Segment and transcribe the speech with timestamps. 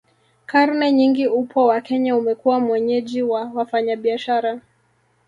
[0.45, 4.61] Karne nyingi upwa wa Kenya umekuwa mwenyeji wa wafanyabiashara